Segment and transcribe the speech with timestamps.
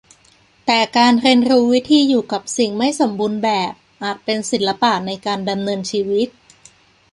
[0.65, 6.27] แต่การเรียนรู้วิธีอยู่กับสิ่งไม่สมบูรณ์แบบอาจเป็นศิลปะในการดำเนินชีวิต